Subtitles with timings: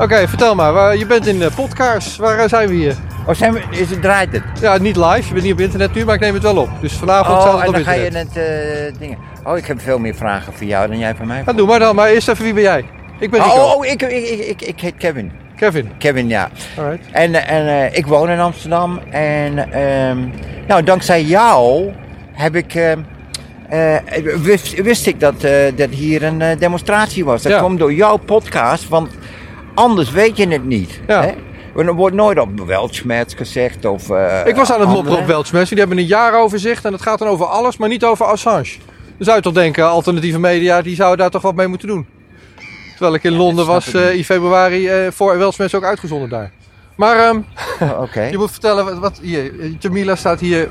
[0.00, 0.72] Oké, vertel maar.
[0.72, 2.16] waar- Je bent in uh, Podkaars.
[2.16, 2.94] Waar eh, zijn we hier?
[3.26, 4.42] Oh, zijn we, is het, draait het?
[4.60, 5.22] Ja, niet live.
[5.28, 6.68] Je bent niet op internet nu, maar ik neem het wel op.
[6.80, 8.34] Dus vanavond staat Oh, het en op dan ga je internet.
[8.34, 9.18] het uh, dingen.
[9.44, 11.42] Oh, ik heb veel meer vragen voor jou dan jij voor mij.
[11.46, 11.94] Ja, doe maar dan.
[11.94, 12.84] Maar eerst even, wie ben jij?
[13.18, 13.54] Ik ben Rico.
[13.54, 15.32] Oh, oh ik, ik, ik, ik, ik heet Kevin.
[15.56, 15.90] Kevin.
[15.98, 16.48] Kevin, ja.
[16.78, 17.06] Alright.
[17.10, 19.00] En, en ik woon in Amsterdam.
[19.10, 20.32] En um,
[20.66, 21.92] nou, dankzij jou
[22.32, 22.74] heb ik...
[22.74, 22.92] Uh,
[24.42, 27.42] wist, wist, ik dat, uh, dat hier een uh, demonstratie was.
[27.42, 27.60] Dat Ja.
[27.60, 29.10] komt door jouw podcast, want
[29.74, 31.00] anders weet je het niet.
[31.06, 31.22] Ja.
[31.22, 31.32] Hè?
[31.82, 34.08] Er wordt nooit op Weltschmerz gezegd of...
[34.10, 35.68] uh, ik was aan het mopperen op Weltschmerz.
[35.68, 38.62] Die hebben een jaaroverzicht en dat gaat dan over alles, maar niet over Assange.
[39.16, 42.06] Dan zou je toch denken, alternatieve media, die zouden daar toch wat mee moeten doen.
[42.90, 46.50] Terwijl ik in Londen was uh, in februari uh, voor Weltschmerz ook uitgezonden daar.
[46.94, 47.44] Maar um,
[47.80, 48.00] Oh.
[48.00, 48.30] Okay.
[48.30, 50.68] je moet vertellen, wat, wat hier, Jamila staat hier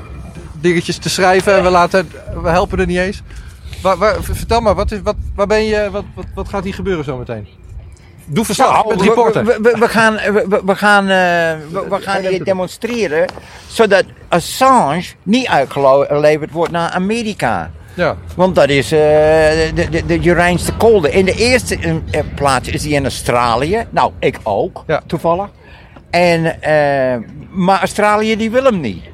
[0.60, 2.10] dingetjes te schrijven en we, laten,
[2.42, 3.22] we helpen er niet eens.
[3.82, 6.74] Waar, waar, vertel maar, wat is, wat, waar ben je, wat, wat, wat gaat hier
[6.74, 7.46] gebeuren zometeen?
[8.28, 9.44] Doe verslag, Nou, met reporter.
[9.44, 13.26] We, we, we, gaan, we, we gaan, uh, we, gaan hier demonstreren
[13.66, 17.70] zodat Assange niet uitgeleverd wordt naar Amerika.
[17.94, 18.16] Ja.
[18.36, 21.10] Want dat is uh, de, de, de, kolde.
[21.10, 23.86] In de eerste uh, plaats is hij in Australië.
[23.90, 25.02] Nou, ik ook, ja.
[25.06, 25.48] toevallig.
[26.10, 26.58] En,
[27.50, 29.04] maar Australië die wil hem niet.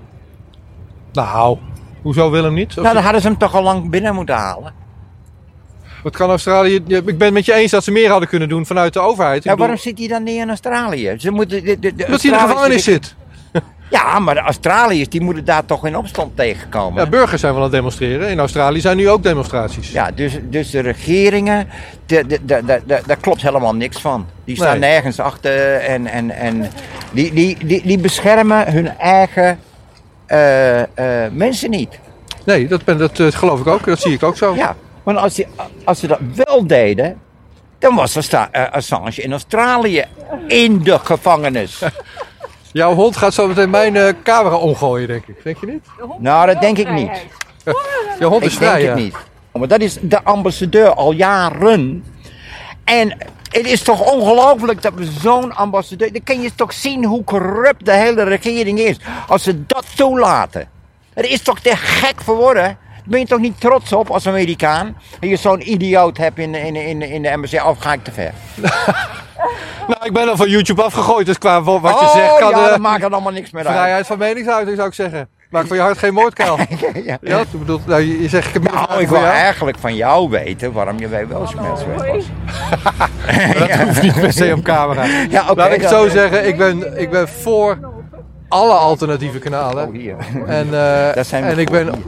[1.13, 1.59] Nou,
[2.03, 2.69] hoezo wil hem niet?
[2.69, 4.73] Of nou, dan hadden ze hem toch al lang binnen moeten halen.
[6.03, 6.75] Wat kan Australië...
[6.75, 9.45] Ik ben het met je eens dat ze meer hadden kunnen doen vanuit de overheid.
[9.45, 9.59] Ja, bedoel...
[9.59, 11.15] waarom zit hij dan niet in Australië?
[11.19, 13.15] Ze moeten de, de, de dat hij in de gevangenis zit.
[13.91, 17.05] Ja, maar de Australiërs die moeten daar toch in opstand tegenkomen.
[17.05, 18.29] Ja, burgers zijn wel aan het demonstreren.
[18.29, 19.91] In Australië zijn nu ook demonstraties.
[19.91, 21.69] Ja, dus, dus de regeringen,
[22.87, 24.27] daar klopt helemaal niks van.
[24.45, 24.91] Die staan Nee.
[24.91, 26.71] nergens achter en, en, en
[27.13, 29.59] die, die, die, die beschermen hun eigen
[31.33, 31.99] mensen niet.
[32.45, 33.85] Nee, dat, ben, dat uh, geloof ik ook.
[33.85, 34.55] Dat zie ik ook zo.
[34.55, 35.47] Ja, want als, die,
[35.85, 37.21] als ze dat wel deden,
[37.79, 38.35] dan was
[38.71, 40.05] Assange in Australië
[40.49, 41.83] in de gevangenis.
[42.73, 45.43] Jouw hond gaat zo meteen mijn uh, camera omgooien, denk ik.
[45.43, 45.85] Denk je niet?
[46.19, 47.27] Nou, dat denk ik niet.
[48.19, 48.89] Jouw hond is ik vrij, denk ja.
[48.89, 49.17] het niet.
[49.53, 52.05] Maar dat is de ambassadeur al jaren.
[52.85, 53.19] En
[53.51, 56.13] het is toch ongelooflijk dat we zo'n ambassadeur...
[56.13, 58.97] Dan kan je toch zien hoe corrupt de hele regering is.
[59.29, 60.69] Als ze dat toelaten.
[61.15, 62.63] Het is toch te gek voor woorden.
[62.63, 64.97] Daar ben je toch niet trots op als Amerikaan?
[65.21, 67.59] Dat je zo'n idioot hebt in, in, in, in de embassy.
[67.59, 68.33] Of ga ik te ver?
[69.89, 71.27] nou, ik ben al van YouTube afgegooid.
[71.27, 72.39] Dus qua wat je oh, zegt...
[72.39, 73.77] Kan ja, dat maakt er allemaal niks meer uit.
[73.77, 75.29] Vrijheid van meningsuiting zou ik zeggen.
[75.53, 76.59] Maak van je hart geen moordkuil.
[77.05, 77.19] ja.
[77.23, 78.47] ja, ik bedoel, nou, je, je zegt...
[78.47, 82.25] Ik heb nou, ik wil eigenlijk van jou weten waarom je bij Welshmets was.
[83.59, 85.05] dat hoeft niet per se op camera.
[85.31, 87.79] Ja, okay, Laat ik het zo zeggen, ik ben, ik ben voor
[88.49, 89.89] alle alternatieve kanalen.
[89.89, 90.17] Oh, hier.
[90.47, 92.05] En, uh, dat zijn en ik ben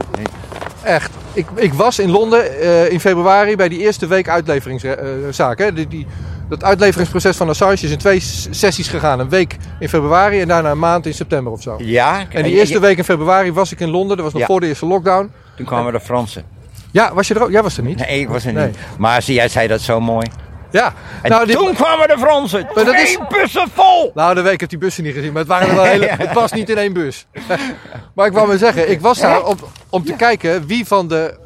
[0.83, 1.11] echt...
[1.33, 5.59] Ik, ik was in Londen uh, in februari bij die eerste week uitleveringszaak.
[5.59, 6.07] Uh, die, die,
[6.49, 8.19] dat uitleveringsproces van Assange is in twee
[8.49, 9.19] sessies gegaan.
[9.19, 11.75] Een week in februari en daarna een maand in september of zo.
[11.79, 12.25] Ja.
[12.29, 14.17] En die eerste week in februari was ik in Londen.
[14.17, 14.47] Dat was nog ja.
[14.47, 15.31] voor de eerste lockdown.
[15.55, 16.45] Toen kwamen de Fransen.
[16.91, 17.51] Ja, was je er ook?
[17.51, 17.97] Jij was er niet?
[18.07, 18.67] Nee, ik was er nee.
[18.67, 18.77] niet.
[18.97, 20.27] Maar jij zei dat zo mooi.
[20.71, 20.93] Ja.
[21.21, 22.67] En nou, toen kwamen de Fransen.
[22.75, 24.11] Maar dat is bussen vol.
[24.13, 25.31] Nou, de week heb die bussen niet gezien.
[25.31, 26.05] Maar het, waren wel hele...
[26.05, 27.27] het was niet in één bus.
[28.15, 29.57] maar ik wou maar zeggen, ik was daar om,
[29.89, 30.17] om te ja.
[30.17, 31.37] kijken wie van de...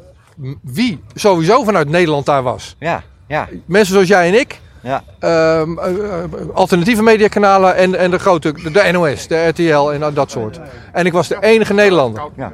[0.62, 2.76] Wie sowieso vanuit Nederland daar was.
[2.78, 3.48] Ja, ja.
[3.66, 4.60] Mensen zoals jij en ik.
[4.82, 5.02] Ja.
[5.60, 5.84] Um, uh,
[6.54, 10.60] alternatieve mediakanalen en, en de grote, de, de, NOS, de RTL en dat soort.
[10.92, 12.22] En ik was de enige Nederlander.
[12.36, 12.52] Ja.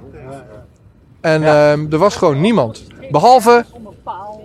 [1.20, 1.72] En ja.
[1.72, 2.82] Um, er was gewoon niemand.
[3.10, 3.64] Behalve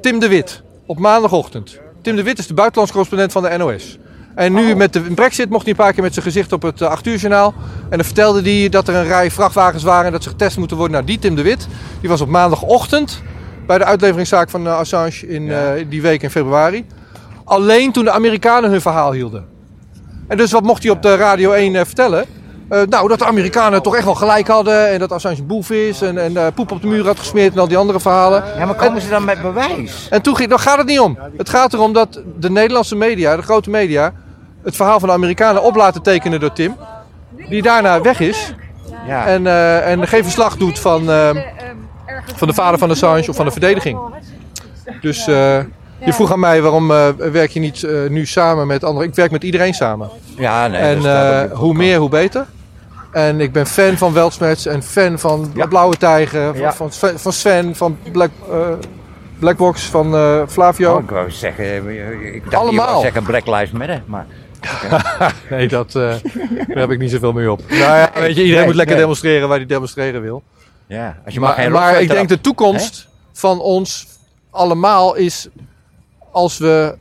[0.02, 1.80] Tim de Wit op maandagochtend.
[2.02, 3.98] Tim de Wit is de buitenlands correspondent van de NOS.
[4.36, 6.82] En nu met de brexit mocht hij een paar keer met zijn gezicht op het
[6.82, 7.54] 8 uur journaal.
[7.90, 10.78] En dan vertelde hij dat er een rij vrachtwagens waren en dat ze getest moeten
[10.78, 10.96] worden.
[10.96, 11.68] Nou, die Tim de Wit,
[12.00, 13.22] die was op maandagochtend
[13.68, 15.76] bij de uitleveringszaak van Assange in ja.
[15.76, 16.86] uh, die week in februari.
[17.44, 19.46] Alleen toen de Amerikanen hun verhaal hielden.
[20.28, 22.26] En dus wat mocht hij op de Radio 1 uh, vertellen?
[22.70, 24.90] Uh, nou, dat de Amerikanen toch echt wel gelijk hadden.
[24.90, 26.02] En dat Assange boef is.
[26.02, 27.54] En, en uh, poep op de muur had gesmeerd.
[27.54, 28.44] En al die andere verhalen.
[28.58, 30.08] Ja, maar komen en, ze dan met bewijs?
[30.10, 31.18] En toen ging, dan gaat het niet om.
[31.38, 34.14] Het gaat erom dat de Nederlandse media, de grote media.
[34.64, 36.76] het verhaal van de Amerikanen op laten tekenen door Tim.
[37.50, 38.54] Die daarna weg is.
[39.08, 39.28] Ja.
[39.28, 41.06] En, uh, en geen verslag doet van,
[42.36, 44.00] van de vader van Assange of van de verdediging.
[45.02, 45.28] Dus.
[46.06, 49.08] Je vroeg aan mij waarom uh, werk je niet uh, nu samen met anderen.
[49.08, 50.10] Ik werk met iedereen samen.
[50.38, 50.82] Ja, nee.
[50.82, 52.46] En uh, hoe meer, hoe beter.
[53.12, 55.66] En ik ben fan van Weltsmets en fan van ja.
[55.66, 56.74] Blauwe Tijger, ja.
[56.74, 58.32] van, van, van, Sven, van Black,
[59.40, 60.94] Blackbox, van Flavio.
[60.96, 61.90] Oh, ik wou zeggen,
[62.34, 62.96] ik dacht Allemaal.
[62.96, 64.26] je zeggen Black Lives Matter, maar...
[65.50, 66.22] nee, dat, daar
[66.68, 67.62] heb ik niet zoveel mee op.
[67.70, 69.04] Nou ja, weet je, iedereen nee, moet lekker nee.
[69.04, 70.44] demonstreren waar hij demonstreren wil.
[70.88, 73.10] Ja, als je maar, maar, maar ik denk de toekomst He?
[73.34, 74.08] van ons
[74.50, 75.50] allemaal is
[76.32, 76.98] als we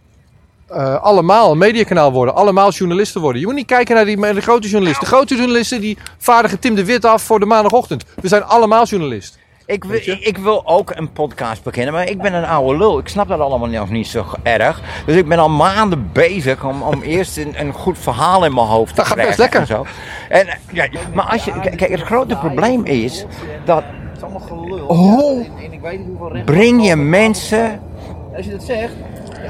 [0.66, 3.40] eh, allemaal een mediakanaal worden, allemaal journalisten worden.
[3.40, 5.08] Je moet niet kijken naar die, de grote journalisten.
[5.08, 8.04] De grote journalisten die vaardigen Tim de Wit af voor de maandagochtend.
[8.20, 9.38] We zijn allemaal journalist.
[9.66, 12.98] Ik wil, ik wil ook een podcast beginnen, maar ik ben een oude lul.
[12.98, 14.80] Ik snap dat allemaal nog niet zo erg.
[15.06, 18.66] Dus ik ben al maanden bezig om, om eerst een, een goed verhaal in mijn
[18.66, 19.36] hoofd te Dat gaat krijgen.
[19.36, 19.60] best lekker.
[19.60, 19.86] En zo.
[20.28, 23.24] En, ja, maar als je, kijk, het grote probleem is
[23.64, 23.84] dat
[24.86, 25.46] hoe
[26.44, 27.80] breng je mensen
[28.36, 28.92] Als je dat zegt,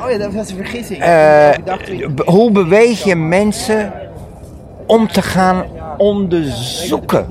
[0.04, 1.02] oh ja, dat was een vergissing.
[1.02, 1.50] Eh,
[2.24, 3.92] hoe beweeg je mensen
[4.86, 5.64] om te gaan
[5.96, 7.26] onderzoeken?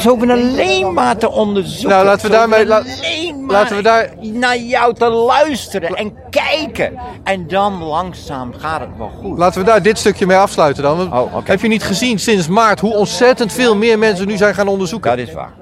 [0.00, 1.88] Ze hoeven alleen maar te onderzoeken.
[1.88, 6.12] Nou, laten we daarmee- la- alleen maar laten we daar- naar jou te luisteren en
[6.30, 6.92] kijken.
[7.24, 9.38] En dan langzaam gaat het wel goed.
[9.38, 10.96] Laten we daar dit stukje mee afsluiten dan.
[10.96, 11.34] Want Oh.
[11.44, 15.16] Heb je niet gezien sinds maart hoe ontzettend veel meer mensen nu zijn gaan onderzoeken?
[15.16, 15.52] Dat is waar.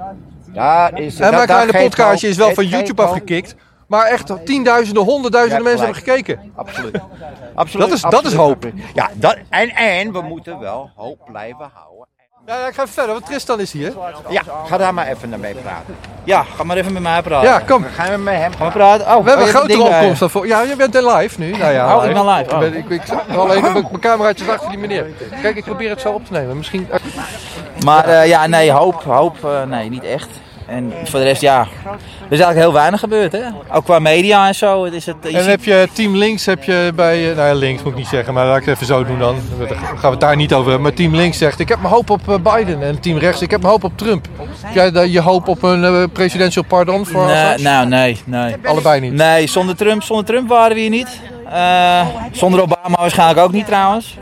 [0.54, 3.54] Dat is, en dat- mijn kleine podcastje is wel van YouTube afgekikt.
[3.86, 6.52] Maar echt tienduizenden, honderdduizenden Ja, mensen hebben gekeken.
[6.56, 6.98] Absoluut.
[7.54, 7.86] absoluut.
[7.88, 8.64] Dat is- dat is hoop.
[8.94, 12.06] Ja, dat, en, en we moeten wel hoop blijven houden.
[12.46, 13.92] Ja, ja, ik ga even verder, want Tristan is hier.
[14.28, 15.96] Ja, ga daar maar even naar mee praten.
[16.24, 17.48] Ja, ga maar even met mij praten.
[17.48, 17.84] Ja, kom.
[17.84, 19.06] Gaan we met hem Ga maar praten.
[19.06, 20.46] Oh, We hebben een je hebt grotere opkomst dan voor.
[20.46, 21.50] Ja, je bent er live nu.
[21.50, 22.54] Nou ja, Oh, ik ben live.
[22.56, 22.62] Oh.
[22.62, 25.06] Ik, ik, ik, zag alleen mijn cameraatjes achter die meneer.
[25.42, 26.56] Kijk, ik probeer het zo op te nemen.
[26.56, 26.88] Misschien.
[27.84, 30.28] Maar eh, ja, nee, hoop, hoop, eh, nee, niet echt.
[30.66, 31.66] En voor de rest, ja, er
[32.18, 33.40] is eigenlijk heel weinig gebeurd, hè.
[33.72, 34.84] Ook qua media en zo.
[34.84, 37.30] Het is het, En ziet- heb je Team Links heb je bij.
[37.30, 39.18] eh, Nou ja, links moet ik niet zeggen, maar laat ik het even zo doen
[39.18, 39.36] dan.
[39.58, 40.82] Dan gaan we het daar niet over hebben.
[40.82, 42.82] Maar Team Links zegt: Ik heb mijn hoop op eh, Biden.
[42.82, 44.28] En Team Rechts: Ik heb mijn hoop op Trump.
[44.60, 48.54] Heb jij de- je hoop op een eh, presidential pardon voor nee, nou, nee, nee.
[48.64, 49.12] Allebei niet.
[49.12, 51.20] Nee, zonder Trump, zonder Trump waren we hier niet.
[51.52, 54.16] Eh, zonder Obama waarschijnlijk ook niet trouwens.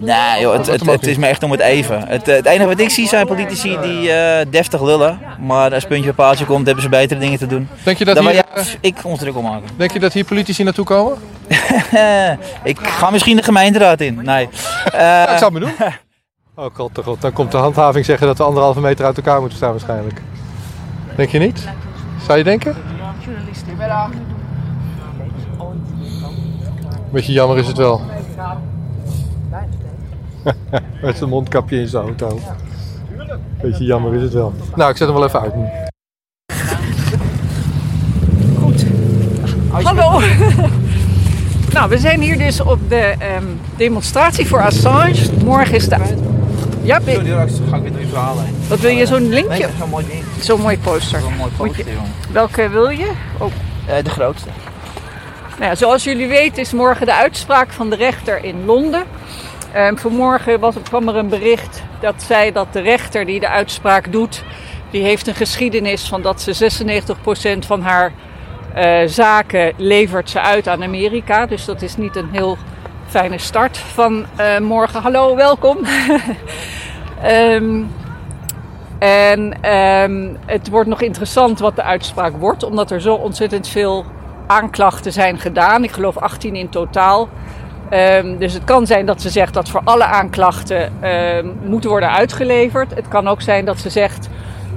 [0.00, 2.08] Nee, joh, het, het, het is me echt om het even.
[2.08, 5.20] Het, eh, het enige wat ik zie zijn politici die eh, deftig lullen.
[5.40, 7.68] Maar als puntje op paaltje komt, hebben ze betere dingen te doen.
[7.82, 9.68] Denk je dat Dan hier, ja, ik ons druk om maken.
[9.76, 11.18] denk je dat hier politici naartoe komen?
[12.62, 14.20] ik ga misschien de gemeenteraad in.
[14.22, 14.48] Nee.
[14.92, 15.88] Eh, Ja, ik zou het maar doen.
[16.54, 19.40] Oh god, oh god, dan komt de handhaving zeggen dat we anderhalve meter uit elkaar
[19.40, 20.22] moeten staan waarschijnlijk.
[21.16, 21.68] Denk je niet?
[22.26, 22.76] Zou je denken?
[27.10, 28.00] Beetje jammer is het wel.
[31.02, 32.40] Met zijn mondkapje in zijn auto.
[33.60, 34.52] Beetje jammer is het wel.
[34.74, 35.64] Nou, ik zet hem wel even uit nu.
[39.70, 40.20] Hallo.
[41.74, 43.44] nou, we zijn hier dus op de ehm,
[43.76, 45.14] demonstratie voor Assange.
[45.44, 45.96] Morgen is de.
[46.82, 47.10] Ja, be-
[47.70, 48.54] ga ik weer door je verhaal heen.
[48.68, 49.06] wat wil je?
[49.06, 49.68] Zo'n linkje?
[49.78, 50.22] zo'n mooi ding.
[50.40, 51.20] Zo'n mooi poster.
[51.20, 52.10] Zo'n mooi poster, je- jongen.
[52.32, 53.10] Welke wil je?
[53.38, 53.52] Oh.
[53.86, 54.48] Eh, de grootste.
[55.58, 59.02] Nou ja, zoals jullie weten is morgen de uitspraak van de rechter in Londen.
[59.72, 64.12] Ehm, vanmorgen was, kwam er een bericht dat zei dat de rechter die de uitspraak
[64.12, 64.44] doet,
[64.90, 68.12] die heeft een geschiedenis van dat ze 96% van haar
[68.74, 71.46] eh, zaken levert ze uit aan Amerika.
[71.46, 72.56] Dus dat is niet een heel
[73.06, 75.02] fijne start van eh, morgen.
[75.02, 75.78] Hallo, welkom.
[77.22, 77.82] Ehm,
[78.98, 84.04] en ehm, het wordt nog interessant wat de uitspraak wordt, omdat er zo ontzettend veel
[84.46, 85.84] aanklachten zijn gedaan.
[85.84, 87.28] Ik geloof 18 in totaal.
[87.90, 92.10] Ehm, dus het kan zijn dat ze zegt dat voor alle aanklachten ehm, moeten worden
[92.10, 92.94] uitgeleverd.
[92.94, 94.28] Het kan ook zijn dat ze zegt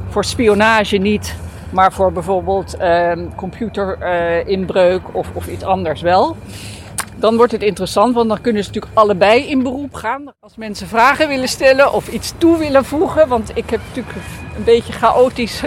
[0.10, 1.36] voor spionage niet,
[1.70, 6.36] maar voor bijvoorbeeld ehm, computerinbreuk of, of iets anders wel.
[7.16, 10.34] Dan wordt het interessant, want dan kunnen ze natuurlijk allebei in beroep gaan.
[10.40, 13.28] Als mensen vragen willen stellen of iets toe willen voegen.
[13.28, 14.16] Want ik heb natuurlijk
[14.56, 15.62] een beetje chaotisch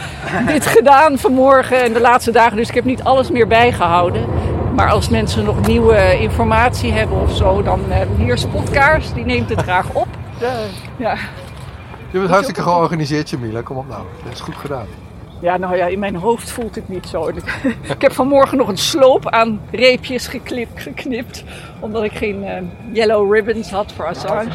[0.46, 2.56] dit gedaan vanmorgen en de laatste dagen.
[2.56, 4.49] Dus ik heb niet alles meer bijgehouden.
[4.74, 9.24] Maar als mensen nog nieuwe informatie hebben of zo, dan eh, hier is Potkaars, die
[9.24, 10.08] neemt het graag op.
[10.96, 11.16] Ja.
[12.10, 13.60] Je bent hartstikke georganiseerd, Jamila.
[13.60, 14.02] Kom op nou.
[14.24, 14.86] Dat is goed gedaan.
[15.40, 17.28] Ja, nou ja, in mijn hoofd voelt het niet zo.
[17.94, 21.44] Ik heb vanmorgen nog een sloop aan reepjes geklipt, geknipt.
[21.80, 22.62] Omdat ik geen eh,
[22.92, 24.50] yellow ribbons had voor Assange.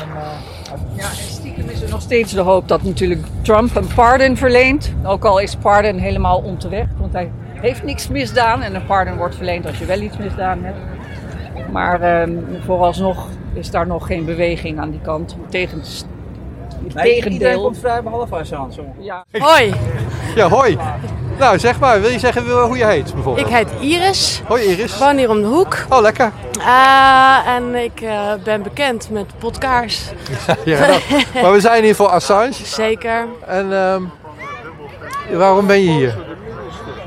[0.95, 4.93] Ja, en stiekem is er nog steeds de hoop dat natuurlijk Trump een pardon verleent.
[5.03, 6.89] Ook al is pardon helemaal onterecht.
[6.99, 7.31] Want hij
[7.65, 8.61] heeft niks misdaan.
[8.61, 10.77] En een pardon wordt verleend als je wel iets misdaan hebt.
[11.71, 12.31] Maar ehm,
[12.65, 15.35] vooralsnog is daar nog geen beweging aan die kant.
[15.49, 15.81] Tegen,
[16.93, 17.73] tegendeel.
[17.73, 18.71] vrij behalve Assange.
[18.99, 19.25] Ja.
[19.31, 19.73] Hoi,
[20.35, 20.77] Ja, hoi.
[21.39, 22.01] Nou, zeg maar.
[22.01, 23.47] Wil je zeggen hoe je heet bijvoorbeeld?
[23.47, 24.97] ik heet Iris, Hoi Iris.
[24.97, 26.31] woon hier om de hoek Oh, lekker.
[26.59, 30.11] Eh, en ik eh, ben bekend met podcasts,
[30.65, 30.99] Ja, nou,
[31.41, 32.53] maar we zijn hier voor Assange.
[32.53, 33.25] zeker.
[33.47, 34.01] En ehm,
[35.37, 36.15] waarom ben je hier?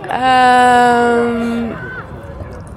[0.09, 1.71] Ehm,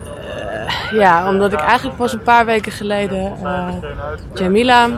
[0.03, 3.67] eh, ja, omdat ik eigenlijk pas een paar weken geleden eh,
[4.33, 4.89] Jamila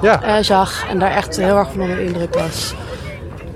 [0.00, 2.74] Ja, eh, zag en daar echt heel erg van onder de indruk was.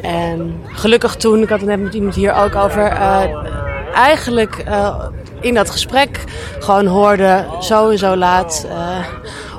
[0.03, 2.93] En gelukkig toen, ik had het net met iemand hier ook over,
[3.95, 4.65] eigenlijk
[5.41, 6.25] in dat gesprek
[6.59, 8.67] gewoon hoorde, zo en zo laat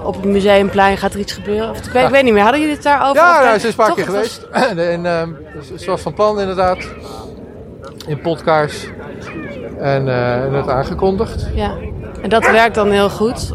[0.03, 1.69] op het museumplein gaat er iets gebeuren.
[1.69, 3.21] Of, ik, weet, ik weet niet meer, hadden jullie het daarover?
[3.21, 4.47] Ja, nou, ze is een paar keer geweest.
[4.51, 5.29] En, ehm,
[5.77, 6.77] ze was van plan inderdaad.
[8.07, 8.87] In podcasts.
[9.79, 11.47] En, eh, en het aangekondigd.
[11.55, 11.71] Ja,
[12.21, 13.53] en dat werkt dan heel goed.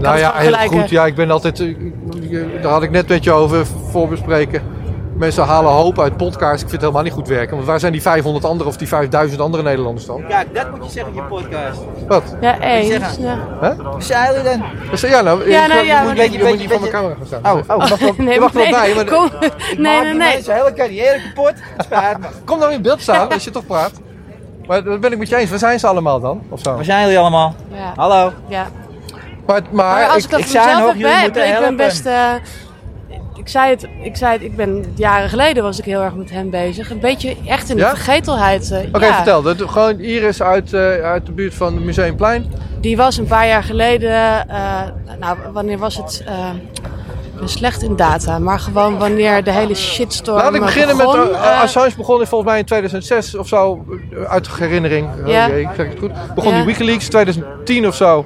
[0.00, 0.90] Nou ja, heel goed.
[0.90, 1.60] Ja, ik ben altijd...
[1.60, 1.74] eh,
[2.62, 4.62] Daar had ik net met je over voorbespreken.
[5.20, 6.62] Mensen halen hoop uit podcasts.
[6.62, 7.54] Ik vind het helemaal niet goed werken.
[7.56, 10.24] Want waar zijn die 500 andere of die 5000 andere Nederlanders dan?
[10.28, 11.80] Kijk, dat moet je zeggen in je podcast.
[12.08, 12.22] Wat?
[12.40, 13.16] Ja, eens.
[13.18, 13.38] Ja.
[13.84, 14.62] Hoe zijn jullie dan?
[15.10, 16.80] Ja, nou, Ja, je, nou, je ja, moet, maar- je moet Weet niet je- van
[16.80, 17.44] mijn camera gaan staan.
[17.44, 18.18] Oh, oh.
[18.18, 19.30] Nee, je er wel bij, maar kom,
[19.76, 20.42] nee, nee, nee.
[20.42, 21.52] Zijn hele carrière kapot.
[22.44, 23.92] Kom nou in beeld staan als je toch praat.
[24.66, 25.50] Maar dat ben ik met je eens.
[25.50, 26.42] Waar zijn ze allemaal dan?
[26.48, 26.74] Of zo?
[26.74, 27.54] Waar zijn jullie allemaal?
[27.72, 28.32] Ja, Hallo.
[28.48, 28.66] ja.
[29.46, 31.22] Maar, maar Maar als ik, ik, dat ik voor zei mezelf nog, heb, jullie hè,
[31.22, 32.08] moeten ik ben best...
[33.40, 36.30] ik zei het, ik zei het, ik ben jaren geleden was ik heel erg met
[36.30, 36.90] hem bezig.
[36.90, 37.88] Een beetje echt in de Ja?
[37.88, 38.70] vergetelheid.
[38.70, 39.14] eh, Oké, ja.
[39.14, 39.42] vertel.
[39.42, 42.52] Dat, gewoon Iris uit, eh, uit de buurt van het Museumplein.
[42.80, 44.82] Die was een paar jaar geleden, eh,
[45.20, 46.24] nou wanneer was het?
[47.40, 51.30] ik slecht in data, maar gewoon wanneer de hele shitstorm Laat ik beginnen begon, met...
[51.30, 53.84] Uh, Assange begon in volgens mij in 2006 of zo.
[54.28, 55.08] Uit herinnering.
[55.22, 55.48] Oh Ja.
[55.48, 56.34] jee, zeg ik het goed?
[56.34, 57.08] Begon die Wikileaks.
[57.08, 58.24] 2010 of zo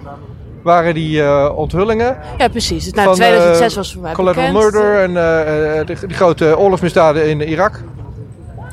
[0.65, 2.17] waren die eh, onthullingen.
[2.39, 2.91] ja, precies.
[2.93, 4.73] Nou, van, 2006 eh, was voor mij Collateral bekend.
[4.73, 5.17] murder en
[5.79, 7.81] eh, die, grote oorlogsmisdaden in Irak.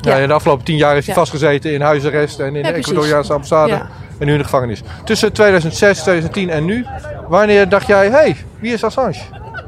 [0.00, 0.16] Ja.
[0.16, 0.22] Ja.
[0.22, 1.20] in de afgelopen tien jaar is hij Ja.
[1.20, 2.76] vastgezeten in huisarrest en in Ja, de.
[2.76, 3.80] Ecuadoriaanse ambassade.
[4.18, 4.82] En nu in de gevangenis.
[5.04, 6.86] Tussen 2006, 2010 en nu.
[7.28, 9.18] Wanneer dacht jij, hé, hey, wie is Assange?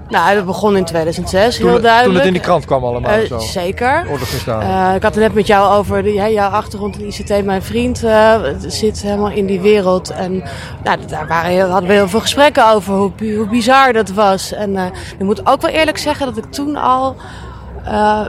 [0.08, 2.04] Nou, dat begon in 2006, Toen, heel duidelijk.
[2.04, 3.10] toen het in die krant kwam allemaal.
[3.10, 3.38] Eh, zo.
[3.38, 4.06] zeker.
[4.46, 7.44] Eh, ik had het net met jou over de, ja, jouw achtergrond in ICT.
[7.44, 10.10] Mijn vriend eh, zit helemaal in die wereld.
[10.10, 10.42] En
[10.84, 14.52] nou, daar waren heel, hadden we heel veel gesprekken over hoe, hoe bizar dat was.
[14.52, 14.76] En
[15.18, 17.16] ik moet ook wel eerlijk zeggen dat ik toen al.
[17.84, 18.20] Eh,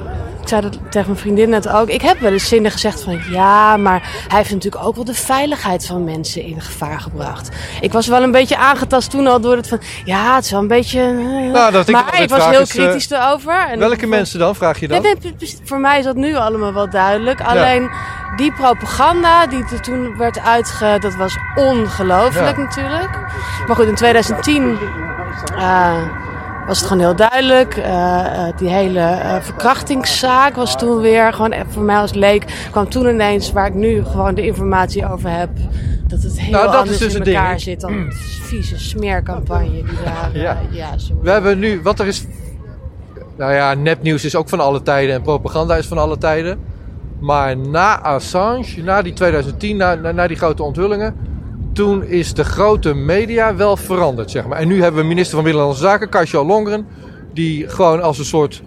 [0.41, 1.89] ik zei dat tegen mijn vriendin net ook.
[1.89, 5.13] Ik heb wel eens zinnen gezegd van ja, maar hij heeft natuurlijk ook wel de
[5.13, 7.49] veiligheid van mensen in gevaar gebracht.
[7.81, 10.59] Ik was wel een beetje aangetast toen al door het van ja, het is wel
[10.59, 10.99] een beetje.
[11.01, 13.67] eh, Nou, dat ik maar altijd ik was heel is, eh, kritisch erover.
[13.69, 15.01] En Welke mensen dan, vraag je dan?
[15.01, 15.57] Nee, nee, precies.
[15.63, 17.41] voor mij is dat nu allemaal wel duidelijk.
[17.41, 17.89] Alleen
[18.35, 20.97] die propaganda die er toen werd uitge...
[20.99, 22.63] Dat was ongelooflijk Ja.
[22.63, 23.09] natuurlijk.
[23.67, 24.77] Maar goed, in 2010
[25.57, 25.93] eh,
[26.67, 27.77] was het gewoon heel duidelijk.
[27.77, 31.33] Eh, eh, die hele eh, verkrachtingszaak was toen weer...
[31.33, 33.51] Gewoon voor mij als leek kwam toen ineens...
[33.51, 35.49] waar ik nu gewoon de informatie over heb...
[36.07, 37.37] Dat het heel Nou, dat is anders dus in ding.
[37.37, 40.29] elkaar zit dan een vieze smeercampagne die daar...
[40.33, 40.57] Ja.
[40.71, 42.25] ja, zo- We hebben nu, wat er is.
[43.37, 46.59] Nou ja, nepnieuws is ook van alle tijden en propaganda is van alle tijden.
[47.19, 51.15] Maar na Assange, na die 2010, na, na, na die grote onthullingen.
[51.75, 54.59] Toen is de grote media wel veranderd, zeg maar.
[54.59, 56.87] En nu hebben we minister van Binnenlandse Zaken, Kasia Longren.
[57.33, 58.61] Die gewoon als een soort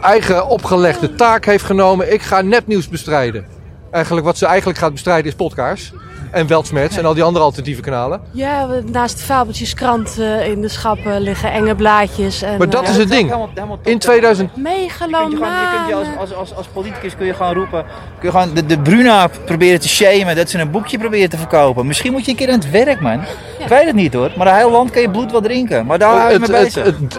[0.00, 2.12] eigen opgelegde taak heeft genomen.
[2.12, 3.46] Ik ga nepnieuws bestrijden.
[3.90, 5.92] Eigenlijk wat ze eigenlijk gaat bestrijden is podcasts.
[6.30, 8.20] En Weltsmets en al die andere alternatieve kanalen.
[8.30, 12.42] Ja, naast de fabeltjeskrant eh, in de schappen liggen enge blaadjes.
[12.42, 13.22] En, Maar dat eh, is het ding.
[13.28, 13.86] Helemaal- helemaal top.
[13.86, 15.36] In 2000, Je kunt, je, gewoon, je
[15.76, 16.36] kunt je als, megalomaan.
[16.38, 17.84] als, als, politicus kun je gewoon roepen.
[18.18, 21.36] Kun je gewoon de, de Bruna proberen te shamen dat ze een boekje proberen te
[21.36, 21.86] verkopen.
[21.86, 23.20] Misschien moet je een keer aan het werk, man.
[23.58, 24.30] Ik weet het niet hoor.
[24.36, 25.86] Maar een heel land kan je bloed wel drinken.
[25.86, 27.18] Maar daar hou je het, het-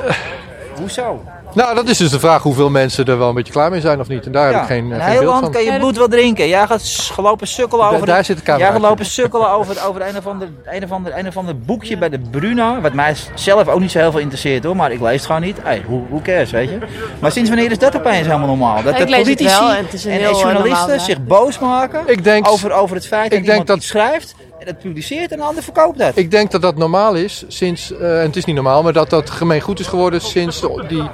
[0.79, 1.23] Hoezo?
[1.53, 3.99] Nou, dat is dus de vraag hoeveel mensen er wel een beetje klaar mee zijn
[3.99, 4.25] of niet.
[4.25, 5.51] En daar heb ik geen, een eh, geen heel beeld van.
[5.51, 6.47] kan je bloed wel drinken.
[6.47, 6.81] Jij gaat
[7.13, 8.05] gelopen sukkelen Da- over...
[8.05, 10.83] daar de- zit de camera Jij gaat lopen sukkelen over, over een, of ander, een,
[10.83, 12.81] of ander, een of ander boekje bij de Bruna.
[12.81, 14.75] Wat mij zelf ook niet zo heel veel interesseert hoor.
[14.75, 15.57] Maar ik lees het gewoon niet.
[15.63, 16.77] Hey, hoe, hoe cares, weet je.
[17.19, 18.83] Maar sinds wanneer is dat opeens helemaal normaal?
[18.83, 22.71] Dat Ik de politici wel en en eh, journalisten zich boos maken Ik denk, over,
[22.71, 24.35] over het feit dat ik denk iemand dat- iets schrijft.
[24.61, 26.17] En dat publiceert en een ander verkoopt dat.
[26.17, 29.09] ik denk dat dat normaal is sinds, eh, en het is niet normaal, maar dat
[29.09, 31.09] dat gemeen goed is geworden sinds de- die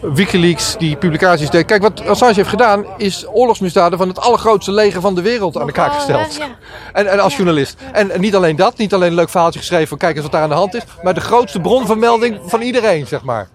[0.00, 1.66] Wikileaks die publicaties deed.
[1.66, 5.66] Kijk, wat Assange heeft gedaan is oorlogsmisdaden van het allergrootste leger van de wereld aan
[5.66, 6.34] de kaak Nogal, gesteld.
[6.36, 6.56] ja.
[6.92, 7.76] En, en als journalist.
[7.92, 10.32] En, en niet alleen dat, niet alleen een leuk verhaaltje geschreven van kijk eens wat
[10.32, 13.48] daar aan de hand is, maar de grootste bron van melding van iedereen, zeg maar.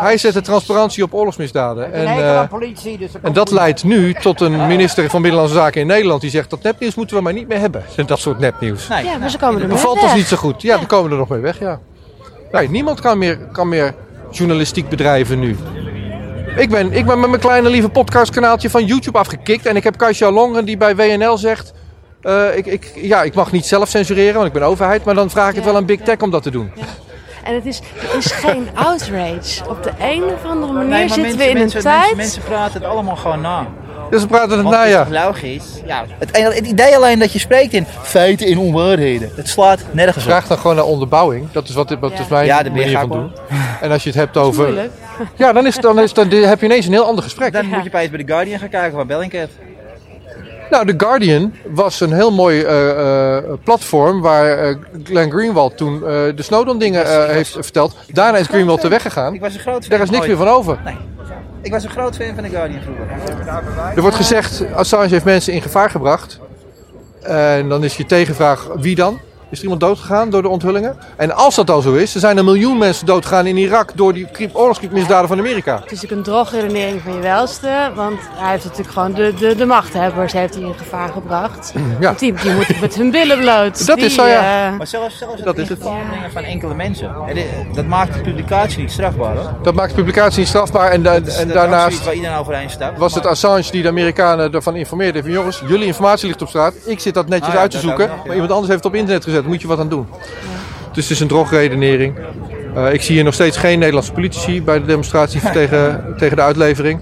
[0.00, 1.92] Hij zet de transparantie op oorlogsmisdaden.
[1.92, 5.80] En, En, eh, politie, dus En dat leidt nu tot een minister van Binnenlandse Zaken
[5.80, 7.84] in Nederland die zegt dat nepnieuws moeten we maar niet meer hebben.
[8.06, 8.88] Dat soort nepnieuws.
[8.88, 10.04] Nee, Ja, maar ze komen er Dat mee bevalt weg.
[10.04, 10.62] ons niet zo goed.
[10.62, 11.80] Ja, dan komen we er nog mee weg, ja.
[12.52, 13.94] Nee, niemand kan meer, kan meer
[14.30, 15.56] journalistiek bedrijven nu.
[16.56, 19.66] Ik ben, ik ben met mijn kleine lieve podcastkanaaltje van YouTube afgekikt.
[19.66, 21.72] En ik heb Kasia Longren die bij WNL zegt...
[22.22, 25.04] eh, ik, ik, ja, ik mag niet zelf censureren, want ik ben overheid.
[25.04, 26.04] Maar dan vraag ik het Ja, wel aan Big ja.
[26.04, 26.70] Tech om dat te doen.
[27.44, 29.68] En het is, er is geen outrage.
[29.68, 32.00] Op de een of andere manier Nee, zitten mensen, we in mensen, een tijd...
[32.00, 33.66] Mensen, mensen praten het allemaal gewoon na.
[34.10, 35.26] Dus we praten het na, het is ja.
[35.26, 35.64] logisch.
[35.86, 39.30] Ja, het, het idee alleen dat je spreekt in feiten en onwaarheden.
[39.36, 40.30] Het slaat nergens op.
[40.30, 41.48] Vraag dan gewoon naar onderbouwing.
[41.52, 43.32] Dat is, wat, wat is mijn Ja, daar ben je manier van doen.
[43.80, 44.90] En als je het hebt over...
[45.36, 47.52] Ja, dan, is, dan, is, dan heb je ineens een heel ander gesprek.
[47.52, 49.48] Dan moet je bij bij The Guardian gaan kijken waar Bellingcat.
[50.70, 56.00] Nou, The Guardian was een heel mooi eh, eh, platform waar eh, Glenn Greenwald toen
[56.00, 57.96] de Snowden-dingen heeft verteld.
[58.12, 59.34] Daarna is Greenwald er weggegaan.
[59.34, 59.90] Ik was een groot fan.
[59.90, 60.78] Daar is niks meer van over.
[61.62, 63.06] Ik was een groot fan van The Guardian vroeger.
[63.94, 66.40] Er wordt gezegd, Assange heeft mensen in gevaar gebracht.
[67.22, 69.18] En dan is je tegenvraag, wie dan?
[69.54, 70.96] Is er iemand doodgegaan door de onthullingen?
[71.16, 74.12] En als dat al zo is, er zijn een miljoen mensen doodgegaan in Irak door
[74.12, 75.74] die oorlogsmisdaden van Amerika.
[75.74, 77.90] Het is natuurlijk een drogredenering van je welste.
[77.94, 81.72] Want hij heeft natuurlijk gewoon de, de, de machthebbers heeft hij in gevaar gebracht.
[82.00, 82.06] Ja.
[82.06, 83.86] Want die, die moeten met hun billen bloot.
[83.86, 84.68] Dat Die, is zo, ja.
[84.70, 86.32] eh, Maar zelfs, zelfs Dat dat is in het.
[86.32, 87.14] van enkele mensen.
[87.74, 89.50] Dat maakt de publicatie niet strafbaar hoor.
[89.62, 90.90] Dat maakt de publicatie niet strafbaar.
[90.90, 92.98] En, da- en dat is daarnaast absoluut waar iedereen overeen staat.
[92.98, 95.22] was het Assange die de Amerikanen ervan informeerde.
[95.22, 96.74] Van jongens, jullie informatie ligt op straat.
[96.84, 98.04] Ik zit dat netjes Ah ja, uit te zoeken.
[98.04, 98.22] ook nog, ja.
[98.26, 99.43] Maar iemand anders heeft het op internet gezet.
[99.46, 100.06] Moet je wat aan doen.
[100.92, 102.14] Dus het is een drogredenering.
[102.74, 106.42] Eh, ik zie hier nog steeds geen Nederlandse politici bij de demonstratie tegen, tegen de
[106.42, 107.00] uitlevering.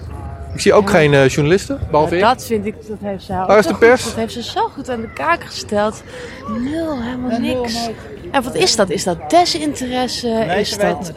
[0.54, 2.20] Ik zie ook geen eh, journalisten, behalve ik.
[2.20, 4.02] dat vind ik, dat heeft ze, Waar is de pers?
[4.02, 6.02] Goed, dat heeft ze zo goed aan de kaak gesteld.
[6.48, 7.88] Nul, helemaal niks.
[8.32, 8.90] En wat is dat?
[8.90, 10.28] Is dat desinteresse?
[10.28, 11.12] Nee, is dat...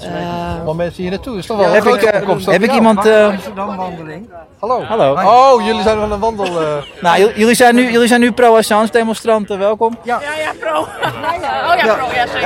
[0.65, 1.37] Wat mensen hier naartoe.
[1.37, 2.75] Is toch wel een Heb ik, eh, heb ik Ja.
[2.75, 3.05] iemand...
[3.05, 3.29] eh,
[4.59, 4.83] Hallo.
[4.83, 5.11] Hallo.
[5.13, 6.45] Oh, jullie zijn van een wandel.
[6.61, 6.67] eh.
[7.01, 9.97] nou, jullie zijn nu, jullie zijn nu pro-Assange demonstranten, welkom.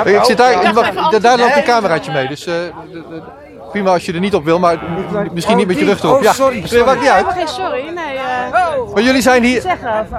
[0.05, 0.73] Ik zit daar,
[1.21, 2.27] daar loopt een cameraatje mee.
[2.27, 3.21] Dus eh, de- de-
[3.69, 4.77] prima als je er niet op wil, maar
[5.33, 6.15] misschien niet met je rug erop.
[6.17, 7.25] Oh, Ja, sorry, dat maakt niet uit.
[7.25, 7.83] helemaal geen sorry.
[7.95, 9.57] Nee, eh, Maar jullie zijn hier.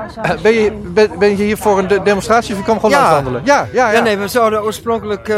[0.06, 0.38] Assange.
[0.42, 3.10] Ben je, ben, ben je hier voor een de- demonstratie of je kwam gewoon Ja.
[3.10, 3.40] wandelen?
[3.44, 3.96] Ja, ja, ja.
[3.96, 5.28] Ja, nee, we zouden oorspronkelijk.
[5.28, 5.36] eh,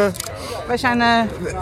[0.67, 1.09] Wij zijn eh,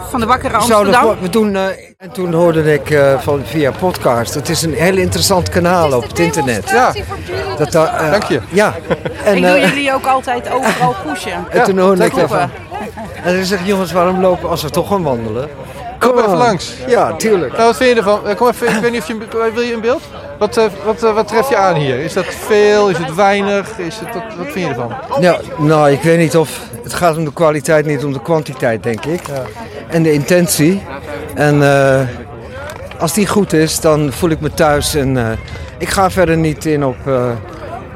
[0.09, 1.01] van de Wakkere we zouden Amsterdam.
[1.03, 1.65] voor- we doen, eh,
[1.97, 4.33] en toen hoorde ik eh, van, via podcast.
[4.33, 6.69] Het is een heel interessant kanaal op het internet.
[6.69, 6.93] Ja,
[7.57, 8.39] Dat, daar, eh, Dank je.
[8.49, 8.73] Ja.
[9.23, 11.45] En, Ik doe eh, jullie ook altijd overal pushen.
[11.49, 12.49] en toen hoorde ik daarvan.
[13.23, 15.49] En dan zeg ik, jongens, waarom lopen als we toch gaan wandelen?
[16.09, 16.73] Kom even langs.
[16.87, 17.51] Ja, tuurlijk.
[17.53, 18.27] Nou, wat vind je ervan?
[18.27, 19.17] Eh, Kom even, ik weet niet of je,
[19.53, 20.01] wil je in beeld?
[20.39, 21.99] Wat, eh, wat, eh, wat tref je aan hier?
[21.99, 22.89] Is dat veel?
[22.89, 23.77] Is het weinig?
[23.79, 24.93] Is het, wat, wat vind je ervan?
[25.19, 26.59] Ja, nou, ik weet niet of.
[26.83, 29.21] Het gaat om de kwaliteit, niet om de kwantiteit, denk ik.
[29.87, 30.83] En de intentie.
[31.35, 31.99] En eh,
[32.99, 34.95] als die goed is, dan voel ik me thuis.
[34.95, 35.25] En eh,
[35.77, 36.95] ik ga verder niet in op.
[37.05, 37.23] eh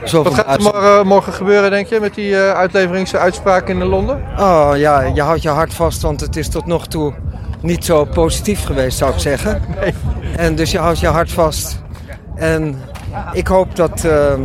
[0.03, 4.23] zoveel Wat gaat er morgen, morgen gebeuren, denk je, met die eh uitleveringsuitspraak in Londen?
[4.39, 7.13] Oh ja, je houdt je hart vast, want het is tot nog toe
[7.65, 9.62] niet zo positief geweest, zou ik zeggen.
[10.36, 11.82] En dus je houdt je hart vast.
[12.36, 12.75] En
[13.34, 14.41] ik hoop dat, ehm,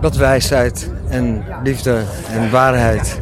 [0.00, 3.20] dat wijsheid en liefde en waarheid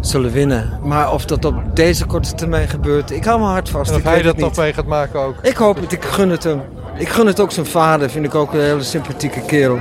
[0.00, 0.78] zullen winnen.
[0.82, 3.88] Maar of dat op deze korte termijn gebeurt, ik hou mijn hart vast.
[3.90, 5.34] En of ik hij weet dat nog mee gaat maken ook.
[5.42, 6.60] Ik hoop het, ik gun het hem.
[6.96, 9.78] Ik gun het ook zijn vader, vind ik ook een hele sympathieke kerel.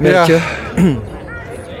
[0.00, 0.24] Merk Ja.
[0.26, 0.40] je?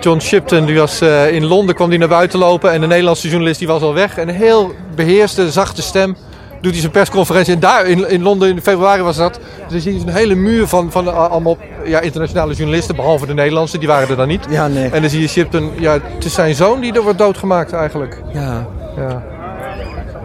[0.06, 3.28] John Shipton, die was eh, in Londen, kwam die naar buiten lopen en de Nederlandse
[3.28, 4.18] journalist die was al weg.
[4.18, 6.16] En een heel beheerste, zachte stem
[6.60, 7.54] doet hij zijn persconferentie.
[7.54, 9.40] En daar in, in Londen in februari was dat.
[9.68, 13.34] Dus zie je een hele muur van, van eh, allemaal ja, internationale journalisten, behalve de
[13.34, 14.46] Nederlandse, die waren er dan niet.
[14.50, 14.88] Ja, nee.
[14.88, 18.22] En dan zie je Shipton, ja, het is zijn zoon die er wordt doodgemaakt eigenlijk.
[18.32, 18.66] Ja.
[18.96, 19.22] Ja.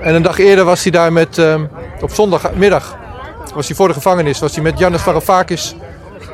[0.02, 1.66] En een dag eerder was hij daar met, ehm,
[2.02, 2.98] op zondagmiddag,
[3.54, 5.76] was hij voor de gevangenis, was hij met Janis Varoufakis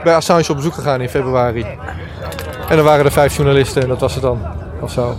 [0.04, 1.66] bij Assange op bezoek gegaan in februari.
[2.68, 4.42] En dan waren er vijf journalisten en dat was het dan,
[4.82, 5.16] of zo.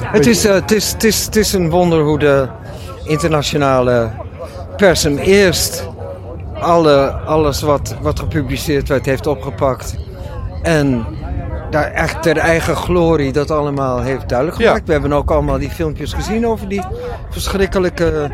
[0.00, 2.48] Het is, eh, het, is, het, is, het is een wonder hoe de
[3.04, 4.10] internationale
[4.76, 5.88] pers hem eerst
[6.60, 9.96] alle, alles wat, wat gepubliceerd werd heeft opgepakt.
[10.62, 11.06] En
[11.72, 14.66] daar echt ter eigen glorie dat allemaal heeft duidelijk Ja.
[14.66, 14.86] gemaakt.
[14.86, 16.82] We hebben ook allemaal die filmpjes gezien over die
[17.30, 18.30] verschrikkelijke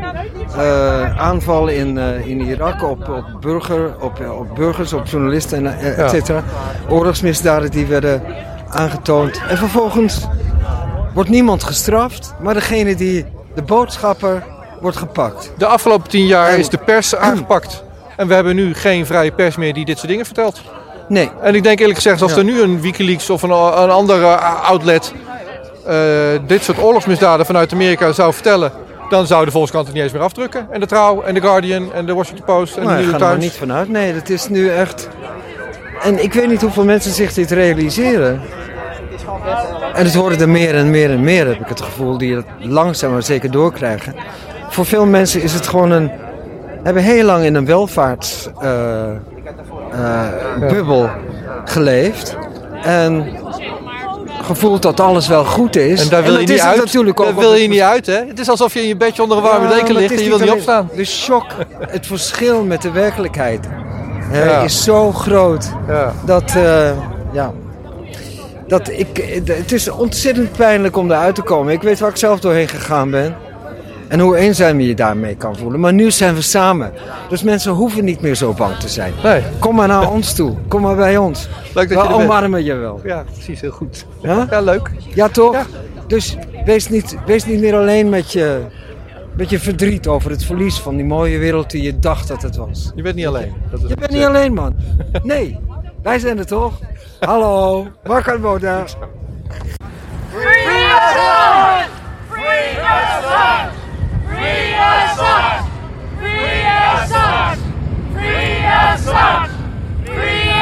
[0.57, 5.79] eh, aanvallen in, eh, in Irak op, op, burger, op, op burgers, op journalisten en
[5.79, 6.43] eh, et cetera.
[6.89, 8.21] Oorlogsmisdaden die werden
[8.69, 9.41] aangetoond.
[9.49, 10.27] En vervolgens
[11.13, 13.25] wordt niemand gestraft, maar degene die
[13.55, 14.43] de boodschapper
[14.81, 15.51] wordt gepakt.
[15.57, 17.83] De afgelopen tien jaar En- is de pers aangepakt.
[18.17, 20.61] En we hebben nu geen vrije pers meer die dit soort dingen vertelt.
[21.09, 22.37] Nee, En ik denk eerlijk gezegd, als Ja.
[22.37, 25.13] er nu een Wikileaks of een, een ander eh, outlet
[25.85, 25.95] eh,
[26.47, 28.71] dit soort oorlogsmisdaden vanuit Amerika zou vertellen,
[29.09, 30.67] dan zou de Volkskrant het niet eens meer afdrukken.
[30.71, 33.21] En de Trouw, en de Guardian, en de Washington Post, en maar de New York
[33.21, 33.43] er Times.
[33.43, 33.89] niet vanuit.
[33.89, 35.09] Nee, dat is nu echt...
[36.03, 38.41] En ik weet niet hoeveel mensen zich dit realiseren.
[39.93, 42.45] En het worden er meer en meer en meer, heb ik het gevoel, die het
[42.59, 44.15] langzaam maar zeker doorkrijgen.
[44.69, 46.11] Voor veel mensen is het gewoon een...
[46.83, 47.65] hebben heel lang in een
[49.91, 51.09] welvaartsbubbel
[51.65, 52.37] geleefd.
[52.83, 53.37] En
[54.41, 56.01] gevoeld dat alles wel goed is.
[56.03, 56.77] En daar wil je niet uit.
[56.77, 58.25] Natuurlijk ook daar wil je niet uit, hè?
[58.27, 60.29] Het is alsof je in je bedje onder een warme Ja, deken ligt en je
[60.29, 60.89] wil niet opstaan.
[60.95, 61.45] De shock,
[61.79, 63.67] het verschil met de werkelijkheid
[64.21, 64.61] hè, Ja.
[64.61, 66.13] is zo groot Ja.
[66.25, 66.91] dat, eh,
[67.31, 67.51] ja,
[68.67, 71.73] dat ik, het is ontzettend pijnlijk om eruit te komen.
[71.73, 73.35] Ik weet waar ik zelf doorheen gegaan ben.
[74.09, 75.79] En hoe eenzaam je je daarmee kan voelen.
[75.79, 76.93] Maar nu zijn we samen.
[77.29, 79.13] Dus mensen hoeven niet meer zo bang te zijn.
[79.23, 79.41] Nee.
[79.59, 80.55] Kom maar naar ons toe.
[80.67, 81.49] Kom maar bij ons.
[81.73, 82.29] Leuk dat We je er bent.
[82.29, 83.01] omarmen je wel.
[83.03, 83.61] Ja, precies.
[83.61, 84.05] Heel goed.
[84.21, 84.47] Ja?
[84.49, 84.91] Ja, leuk.
[85.13, 85.53] Ja, toch?
[85.53, 85.65] Ja.
[86.07, 88.59] Dus wees niet, wees niet meer alleen met je,
[89.35, 92.55] met je verdriet over het verlies van die mooie wereld die je dacht dat het
[92.55, 92.91] was.
[92.95, 93.53] Je bent niet alleen.
[93.71, 94.75] Dat is Je bent niet alleen, man.
[95.23, 95.59] Nee,
[96.03, 96.79] wij zijn er toch?
[97.19, 97.87] Hallo,
[104.39, 105.67] Free us up!
[106.17, 107.11] Free us!
[108.13, 109.03] Free us!
[110.05, 110.53] Free us!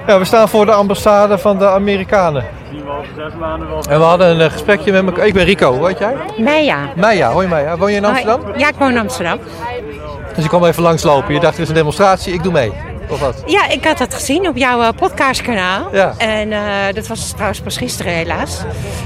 [0.06, 2.44] Ja, we staan voor de ambassade van de Amerikanen.
[3.88, 5.26] En we hadden een eh, gesprekje met elkaar.
[5.26, 6.14] Ik ben Rico, weet jij?
[6.36, 6.90] Meijer.
[6.94, 7.76] Meija, hoor je Meija?
[7.76, 8.40] Woon je in Amsterdam?
[8.42, 8.58] Hoi.
[8.58, 9.38] Ja, ik woon in Amsterdam.
[10.34, 11.34] Dus ik kwam even langslopen.
[11.34, 12.72] Je dacht, het is een demonstratie, ik doe mee.
[13.08, 13.42] Of wat?
[13.46, 15.88] Ja, ik had dat gezien op jouw eh, podcastkanaal.
[15.92, 16.14] Ja.
[16.18, 16.60] En eh,
[16.94, 18.60] dat was trouwens pas gisteren helaas.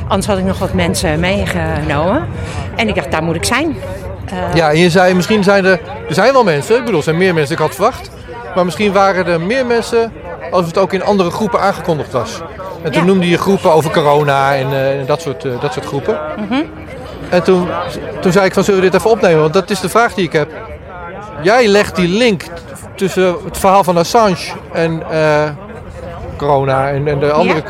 [0.08, 2.28] Anders had ik nog wat mensen meegenomen.
[2.76, 3.76] En ik dacht, daar moet ik zijn.
[4.26, 5.80] Eh, Ja, en je zei, misschien zijn er...
[6.08, 8.10] Er zijn wel mensen, ik bedoel, er zijn meer mensen dan ik had verwacht.
[8.54, 10.12] Maar misschien waren er meer mensen
[10.50, 12.40] als het ook in andere groepen aangekondigd was.
[12.82, 13.06] En toen Ja.
[13.06, 16.18] noemde je groepen over corona en dat, soort, dat soort groepen.
[16.36, 16.62] Mhm.
[17.28, 17.68] En toen,
[18.20, 19.40] toen zei ik van, zullen we dit even opnemen?
[19.40, 20.50] Want dat is de vraag die ik heb.
[21.42, 22.42] Jij legt die link
[23.00, 25.50] tussen het verhaal van Assange en eh,
[26.36, 27.62] corona en, en de andere...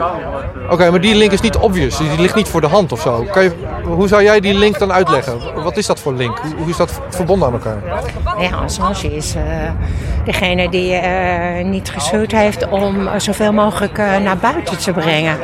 [0.70, 1.96] Oké, maar die link is niet obvious.
[1.96, 3.26] Die ligt niet voor de hand of zo.
[3.30, 3.52] Kan je,
[3.84, 5.62] hoe zou jij die link dan uitleggen?
[5.62, 6.38] Wat is dat voor link?
[6.38, 7.78] Hoe, hoe is dat verbonden aan elkaar?
[8.38, 9.42] Ja, Assange is eh,
[10.24, 15.38] degene die eh, niet geschuwd heeft om zoveel mogelijk naar buiten te brengen.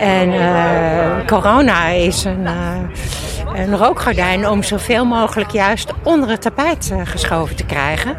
[0.00, 6.92] En eh, corona is een, eh, een rookgordijn om zoveel mogelijk juist onder het tapijt
[7.04, 8.18] geschoven te krijgen.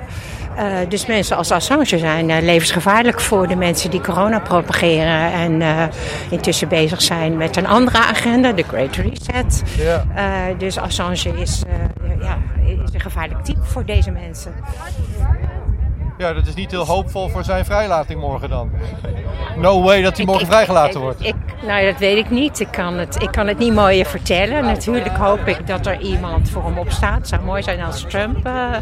[0.60, 5.62] Eh, dus mensen als Assange zijn eh, levensgevaarlijk voor de mensen die corona propageren en
[5.62, 5.84] eh,
[6.30, 9.64] intussen bezig zijn met een andere agenda, de Great Reset.
[9.78, 10.06] Ja.
[10.58, 11.64] Dus Assange is,
[12.20, 14.54] ja, is een gevaarlijk type voor deze mensen.
[16.20, 18.72] Ja, dat is niet heel hoopvol voor zijn vrijlating morgen dan.
[19.58, 21.26] No way dat hij morgen vrijgelaten wordt.
[21.26, 22.60] Ik, nou, dat weet ik niet.
[22.60, 24.64] Ik kan, het, ik kan het niet mooier vertellen.
[24.64, 27.18] Natuurlijk hoop ik dat er iemand voor hem opstaat.
[27.18, 28.76] Het zou mooi zijn als Trump eh,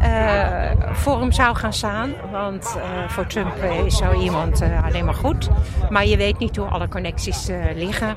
[0.00, 2.12] eh, voor hem zou gaan staan.
[2.32, 3.54] Want eh, voor Trump
[3.86, 5.48] is zo iemand alleen maar goed.
[5.90, 8.16] Maar je weet niet hoe alle connecties liggen.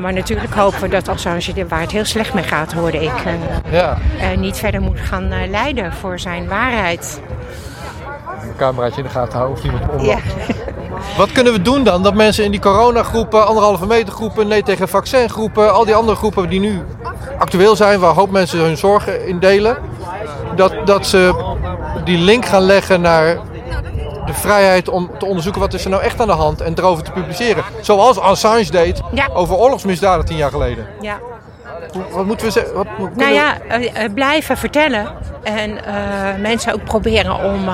[0.00, 3.12] Maar natuurlijk hopen we dat Assange, waar het heel slecht mee gaat, hoorde ik,
[3.70, 3.98] Ja,
[4.36, 7.17] niet verder moet gaan lijden voor zijn waarheid.
[8.42, 10.14] Een cameraatje in de gaten houden of niemand hem Ja.
[10.14, 10.56] omloopt.
[11.16, 12.02] Wat kunnen we doen dan?
[12.02, 16.16] Dat mensen in die coronagroepen, anderhalve meter groepen, nee tegen vaccin groepen, al die andere
[16.16, 16.82] groepen die nu
[17.38, 19.76] actueel zijn, waar een hoop mensen hun zorgen in delen,
[20.56, 21.34] dat, dat ze
[22.04, 23.38] die link gaan leggen naar
[24.26, 27.04] de vrijheid om te onderzoeken wat is er nou echt aan de hand en erover
[27.04, 27.64] te publiceren.
[27.80, 29.28] Zoals Assange deed Ja.
[29.32, 30.86] over oorlogsmisdaden tien jaar geleden.
[31.00, 31.18] Ja.
[32.10, 32.74] Wat moeten we zeggen?
[32.74, 35.08] Wat, Nou ja, eh, eh, blijven vertellen.
[35.42, 37.68] En eh, mensen ook proberen om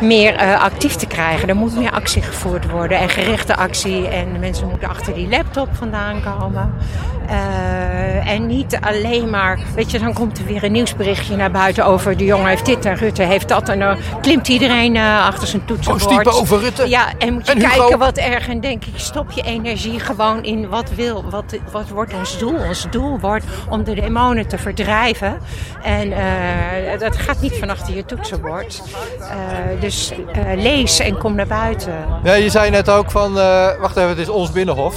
[0.00, 1.48] meer actief te krijgen.
[1.48, 4.08] Er moet meer actie gevoerd worden en gerichte actie.
[4.08, 6.74] En mensen moeten achter die laptop vandaan komen.
[7.30, 11.84] Eh, en niet alleen maar, weet je, dan komt er weer een nieuwsberichtje naar buiten
[11.84, 13.68] over de jongen heeft dit en Rutte heeft dat.
[13.68, 16.26] En dan klimt iedereen eh, achter zijn toetsenbord.
[16.26, 16.88] Over Rutte.
[16.88, 17.78] Ja, en moet je En Hugo.
[17.78, 18.48] kijken wat erg.
[18.48, 22.58] En denk ik, stop je energie gewoon in wat wil, wat, wat wordt ons doel?
[22.68, 25.38] Ons doel wordt om de demonen te verdrijven.
[25.82, 28.82] En eh, dat gaat niet van achter je toetsenbord.
[29.80, 30.12] Dus
[30.56, 31.94] lees en kom naar buiten.
[32.22, 33.32] Ja, je zei net ook van,
[33.80, 34.94] wacht even, het is ons binnenhof.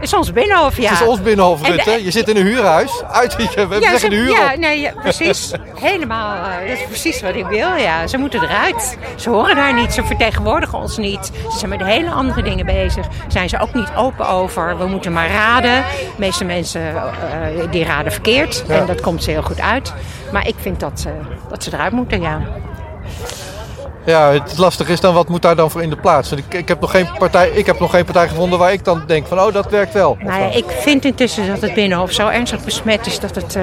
[0.00, 0.90] Het is ons binnenhof, ja.
[0.90, 2.04] Het is ons binnenhof, En- Rutte.
[2.04, 3.02] Je zit in een huurhuis.
[3.10, 5.52] Uit, we hebben Ja, zeggen ze- de huur ja, nee, ja, precies.
[5.80, 6.34] Helemaal.
[6.44, 7.74] eh, dat is precies wat ik wil.
[7.74, 8.06] Ja.
[8.06, 8.96] Ze moeten eruit.
[9.16, 9.92] Ze horen daar niet.
[9.92, 11.24] Ze vertegenwoordigen ons niet.
[11.50, 13.06] Ze zijn met hele andere dingen bezig.
[13.28, 14.78] Zijn ze ook niet open over.
[14.78, 15.84] We moeten maar raden.
[15.98, 17.02] De meeste mensen eh,
[17.70, 18.64] die raden verkeerd.
[18.68, 18.74] Ja.
[18.74, 19.92] En dat komt ze heel goed uit.
[20.32, 21.08] Maar ik vind dat, ze
[21.48, 22.40] dat ze eruit moeten, ja.
[24.04, 26.32] Ja, het lastige is dan, wat moet daar dan voor in de plaats?
[26.32, 29.02] Ik, ik, heb nog geen partij, ik heb nog geen partij gevonden waar ik dan
[29.06, 30.16] denk van, oh, dat werkt wel.
[30.20, 33.56] Nou ja, ik vind intussen dat het Binnenhof zo ernstig besmet is dat het...
[33.56, 33.62] eh,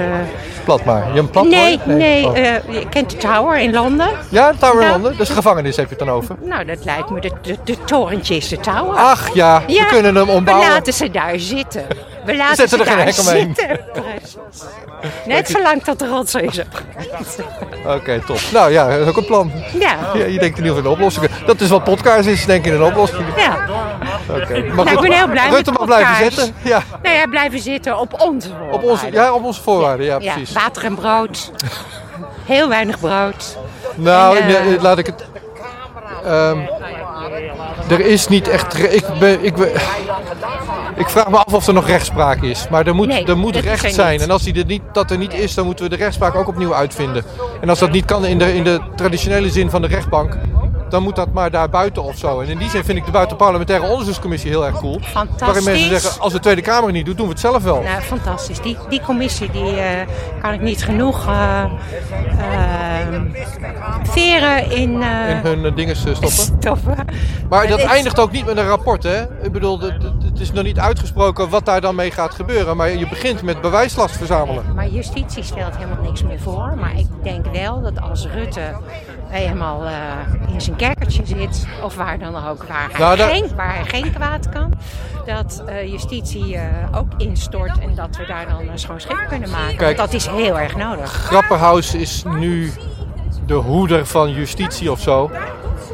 [0.64, 1.12] Plat maar.
[1.12, 2.26] Je een plat nee, nee.
[2.26, 2.38] Oh.
[2.38, 4.08] eh, je kent de Tower in Londen?
[4.28, 5.14] ja, Tower nou- London.
[5.16, 6.36] Dus gevangenis heb je het dan over.
[6.44, 7.20] Nou, dat lijkt me.
[7.20, 8.96] De, de, de torentje is de Tower.
[8.96, 10.68] Ach ja, we kunnen hem We ombouwen.
[10.68, 11.86] laten ze daar zitten.
[12.32, 13.54] We laten zetten ze er geen daar hek omheen.
[13.56, 13.80] zitten.
[13.92, 14.36] Precies.
[15.26, 17.38] Net zolang tot de rotzooi is opgeruimd.
[18.00, 18.38] Oké, top.
[18.52, 19.52] Nou ja, dat is ook een plan.
[19.78, 19.96] Ja.
[20.14, 21.30] Ja, je denkt in ieder geval in oplossingen.
[21.46, 23.24] Dat is wat podcast is, denk ik in een oplossing.
[23.36, 23.58] Ja.
[24.30, 24.62] Oké.
[24.74, 26.54] Maar Nou, ik ben heel blij Rutte met mag blijven zitten.
[26.62, 28.90] Ja, Nou ja, blijven zitten op onze op voorwaarden.
[28.90, 30.06] onze, ja, op onze voorwaarden.
[30.06, 30.52] Ja, Ja, precies.
[30.54, 31.50] water en brood.
[32.44, 33.56] Heel weinig brood.
[33.94, 35.24] Nou, En, eh, nee, laat ik het.
[36.24, 36.58] ehm,
[37.90, 38.92] er is niet echt.
[38.94, 39.70] Ik, ben, ik, ben,
[40.98, 42.68] ik vraag me af of er nog rechtspraak is.
[42.70, 44.12] Maar er moet, Nee, er moet recht zijn.
[44.12, 44.22] niet.
[44.22, 46.48] En als die er niet, dat er niet is, dan moeten we de rechtspraak ook
[46.48, 47.24] opnieuw uitvinden.
[47.60, 50.36] En als dat niet kan in de, in de traditionele zin van de rechtbank.
[50.88, 52.40] Dan moet dat maar daar buiten of zo.
[52.40, 55.00] En in die zin vind ik de buitenparlementaire onderzoekscommissie heel erg cool.
[55.14, 55.88] Waarin mensen Fantastisch.
[56.02, 57.82] zeggen, als de Tweede Kamer het niet doet, doen we het zelf wel.
[57.82, 58.60] Nou, fantastisch.
[58.60, 60.06] Die, die commissie die, eh,
[60.42, 61.62] kan ik niet genoeg eh,
[62.38, 63.20] eh,
[64.02, 66.28] veren in, In hun dingen stoppen.
[66.60, 66.96] stoppen.
[67.48, 69.22] Maar dat is- eindigt ook niet met een rapport, hè?
[69.42, 72.76] Ik bedoel, het is nog niet uitgesproken wat daar dan mee gaat gebeuren.
[72.76, 74.64] Maar je begint met bewijslast verzamelen.
[74.74, 76.74] Maar justitie stelt helemaal niks meer voor.
[76.80, 78.60] Maar ik denk wel dat als Rutte
[79.28, 83.74] helemaal eh, in zijn kerkertje zit, of waar dan ook, waar hij, Nou, geen, waar
[83.74, 84.72] hij geen kwaad kan,
[85.26, 86.62] dat eh, justitie eh,
[86.98, 89.76] ook instort en dat we daar dan een schoon schip kunnen maken.
[89.76, 89.96] Kijk.
[89.96, 91.10] Dat is heel erg nodig.
[91.12, 92.72] Grapperhaus is nu
[93.46, 95.30] de hoeder van justitie of zo.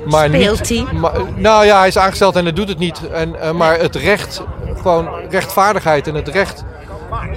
[0.06, 0.98] Maar Speelt niet, hij?
[0.98, 3.08] maar- nou ja, hij is aangesteld en hij doet het niet.
[3.08, 4.42] En, maar het recht,
[4.76, 6.64] gewoon rechtvaardigheid en het recht,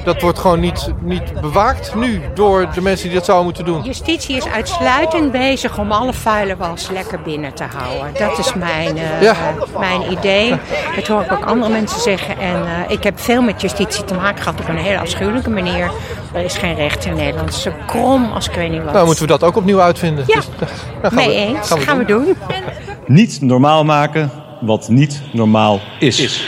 [0.04, 3.84] dat wordt gewoon niet, niet bewaakt nu door de mensen die dat zouden moeten doen.
[3.84, 8.14] Justitie is uitsluitend bezig om alle vuile was lekker binnen te houden.
[8.28, 9.36] Dat is mijn, eh, Ja.
[9.80, 10.54] mijn idee.
[10.96, 12.38] Dat hoor ik ook andere mensen zeggen.
[12.40, 15.92] En eh, ik heb veel met justitie te maken gehad op een hele afschuwelijke manier.
[16.34, 17.50] Er is geen recht in Nederland.
[17.50, 18.94] Is zo krom als ik weet niet wat.
[18.94, 20.24] Nou, moeten we dat ook opnieuw uitvinden.
[20.28, 20.70] Ja, Dus, nou,
[21.02, 21.68] gaan mee we- eens.
[21.68, 22.38] gaan Gaan we we, doen.
[23.06, 26.48] Niet normaal maken wat niet normaal is.